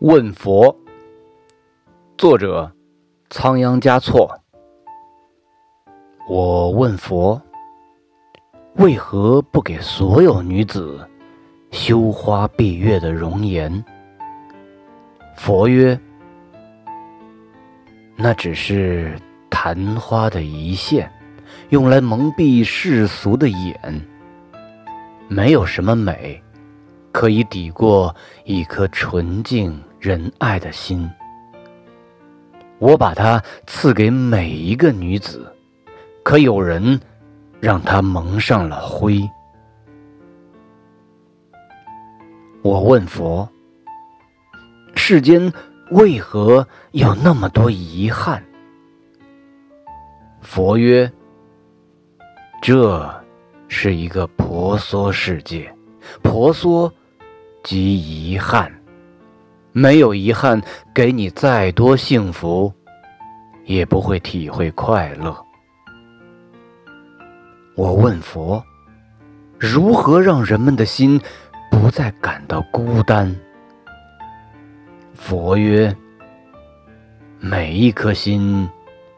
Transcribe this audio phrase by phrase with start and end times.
[0.00, 0.76] 问佛，
[2.16, 2.70] 作者
[3.30, 4.32] 仓央嘉措。
[6.28, 7.42] 我问佛，
[8.76, 11.04] 为何不给所有女子
[11.72, 13.84] 羞花闭月的容颜？
[15.36, 15.98] 佛曰：
[18.14, 19.18] 那只是
[19.50, 21.10] 昙花的一现，
[21.70, 24.00] 用来蒙蔽世俗的眼，
[25.26, 26.40] 没有什么美
[27.10, 29.76] 可以抵过一颗纯净。
[30.00, 31.10] 仁爱的心，
[32.78, 35.52] 我把它赐给每一个女子，
[36.22, 37.00] 可有人
[37.60, 39.28] 让她蒙上了灰。
[42.62, 43.48] 我问佛：
[44.94, 45.52] 世间
[45.90, 48.40] 为何有那么多遗憾？
[50.40, 51.10] 佛曰：
[52.62, 53.12] 这
[53.66, 55.74] 是一个婆娑世界，
[56.22, 56.92] 婆娑
[57.64, 58.72] 即遗憾。
[59.78, 60.60] 没有遗憾，
[60.92, 62.72] 给你再多幸福，
[63.64, 65.32] 也不会体会快乐。
[67.76, 68.60] 我问佛：
[69.56, 71.20] 如何让人们的心
[71.70, 73.32] 不再感到孤单？
[75.14, 75.94] 佛曰：
[77.38, 78.68] 每一颗心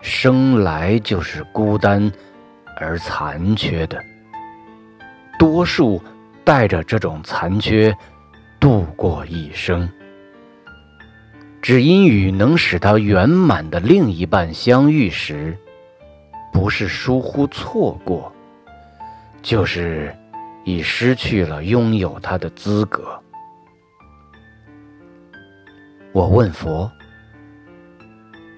[0.00, 2.10] 生来就是孤单
[2.80, 4.02] 而残缺的，
[5.38, 6.02] 多数
[6.42, 7.96] 带着这种残缺
[8.58, 9.88] 度过一生。
[11.68, 15.54] 只因与能使他圆满的另一半相遇时，
[16.50, 18.32] 不是疏忽错过，
[19.42, 20.16] 就是
[20.64, 23.22] 已失去了拥有他的资格。
[26.12, 26.90] 我问佛：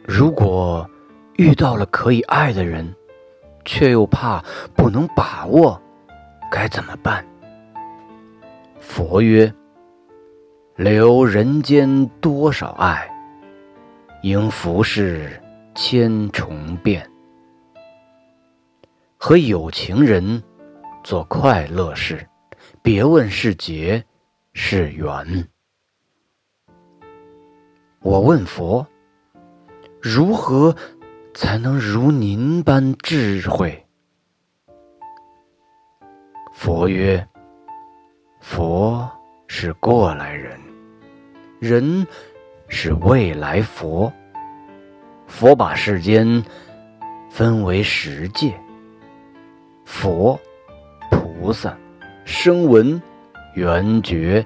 [0.05, 0.89] 如果
[1.37, 2.95] 遇到了可以爱的人，
[3.65, 4.41] 却又怕
[4.77, 5.83] 不能把握，
[6.49, 7.27] 该怎么办？
[8.79, 9.53] 佛曰。
[10.81, 13.07] 留人间多少爱，
[14.23, 15.39] 应浮世
[15.75, 17.07] 千重变。
[19.19, 20.43] 和有情人
[21.05, 22.27] 做快乐事，
[22.81, 24.03] 别问是劫
[24.55, 25.47] 是缘。
[28.01, 28.87] 我问佛：
[30.01, 30.75] 如何
[31.35, 33.87] 才能如您般智慧？
[36.55, 37.29] 佛曰：
[38.41, 39.07] 佛
[39.47, 40.59] 是过来人。
[41.61, 42.07] 人
[42.69, 44.11] 是未来佛，
[45.27, 46.43] 佛把世间
[47.31, 48.59] 分为十界：
[49.85, 50.41] 佛、
[51.11, 51.77] 菩萨、
[52.25, 53.01] 声闻、
[53.55, 54.43] 缘觉、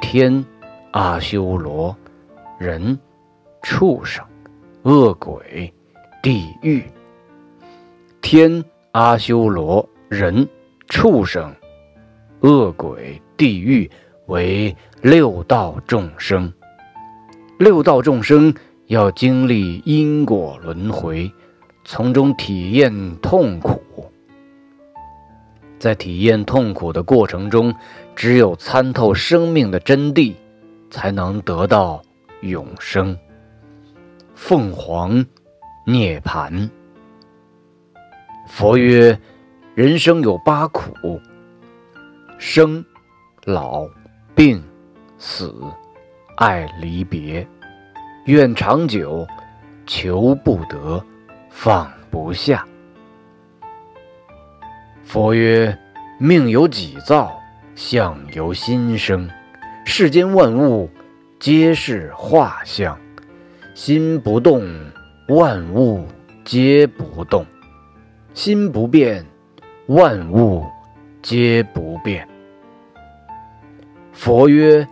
[0.00, 0.44] 天、
[0.92, 1.94] 阿修罗、
[2.56, 2.96] 人、
[3.64, 4.24] 畜生、
[4.82, 5.74] 恶鬼、
[6.22, 6.84] 地狱。
[8.22, 10.48] 天、阿修罗、人、
[10.86, 11.52] 畜生、
[12.42, 13.90] 恶鬼、地狱。
[14.26, 16.52] 为六道众生，
[17.58, 18.54] 六道众生
[18.86, 21.30] 要经历因果轮回，
[21.84, 23.82] 从中体验痛苦。
[25.78, 27.74] 在体验痛苦的过程中，
[28.16, 30.34] 只有参透生命的真谛，
[30.88, 32.00] 才能得到
[32.40, 33.14] 永生。
[34.34, 35.24] 凤凰
[35.86, 36.70] 涅槃。
[38.48, 39.18] 佛曰：
[39.74, 41.20] 人生有八苦，
[42.38, 42.82] 生、
[43.44, 43.86] 老。
[44.34, 44.60] 病、
[45.16, 45.54] 死、
[46.38, 47.46] 爱离别，
[48.24, 49.24] 愿长久，
[49.86, 51.00] 求不得，
[51.48, 52.66] 放不下。
[55.04, 55.78] 佛曰：
[56.18, 57.40] 命由己造，
[57.76, 59.30] 相由心生。
[59.84, 60.90] 世间万物
[61.38, 62.98] 皆是画像，
[63.72, 64.66] 心不动，
[65.28, 66.08] 万物
[66.44, 67.44] 皆不动；
[68.32, 69.24] 心不变，
[69.86, 70.66] 万物
[71.22, 72.26] 皆不变。
[74.14, 74.86] 佛曰：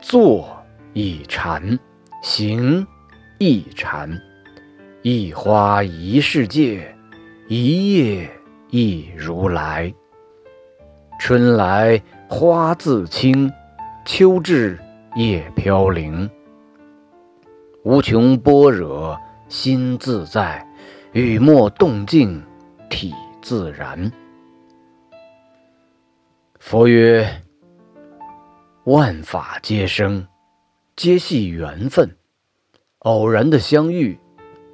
[0.00, 0.48] 坐
[0.94, 1.78] 亦禅，
[2.22, 2.84] 行
[3.38, 4.18] 亦禅，
[5.02, 6.96] 一花一世界，
[7.46, 8.28] 一叶
[8.70, 9.92] 一如来。
[11.20, 13.52] 春来花自青，
[14.06, 14.80] 秋至
[15.14, 16.28] 叶飘零。
[17.84, 20.66] 无穷般若心自在，
[21.12, 22.42] 雨墨动静
[22.88, 24.10] 体自然。
[26.58, 27.43] 佛曰。
[28.84, 30.26] 万法皆生，
[30.94, 32.14] 皆系缘分。
[32.98, 34.18] 偶然的相遇，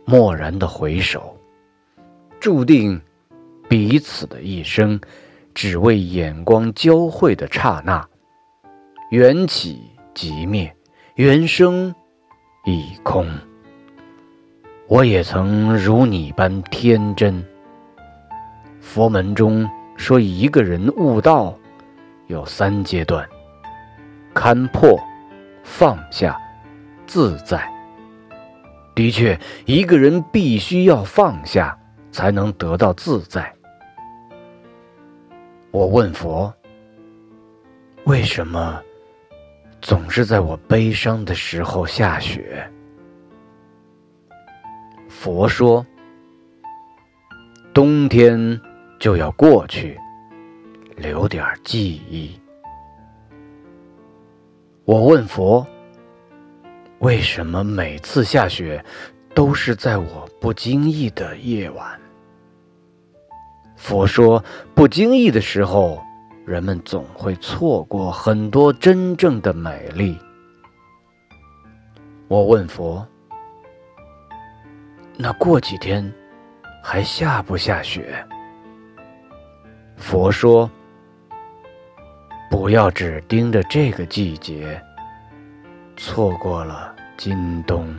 [0.04, 1.38] 蓦然的回首，
[2.40, 3.00] 注定
[3.68, 5.00] 彼此的一生，
[5.54, 8.04] 只为眼光交汇的刹那。
[9.12, 9.80] 缘起
[10.12, 10.74] 即灭，
[11.14, 11.94] 缘生
[12.64, 13.28] 亦空。
[14.88, 17.44] 我也曾如你般天真。
[18.80, 21.56] 佛门中说，一个人悟道
[22.26, 23.24] 有三阶段。
[24.40, 24.98] 勘破、
[25.62, 26.34] 放下、
[27.06, 27.70] 自在。
[28.94, 31.78] 的确，一个人必须要放下，
[32.10, 33.54] 才能得到自在。
[35.70, 36.50] 我问佛：
[38.04, 38.82] 为什么
[39.82, 42.66] 总是在我悲伤的时候下雪？
[45.10, 45.84] 佛说：
[47.74, 48.58] 冬天
[48.98, 50.00] 就要过去，
[50.96, 52.39] 留点记忆。
[54.90, 55.64] 我问佛：
[56.98, 58.84] 为什么每次下雪
[59.36, 62.00] 都是在我不经意的夜晚？
[63.76, 64.44] 佛说：
[64.74, 66.02] 不经意的时候，
[66.44, 70.18] 人们总会错过很多真正的美丽。
[72.26, 73.06] 我问佛：
[75.16, 76.12] 那过几天
[76.82, 78.26] 还下不下雪？
[79.96, 80.68] 佛说。
[82.70, 84.80] 不要只盯着这个季节，
[85.96, 87.92] 错过了今冬。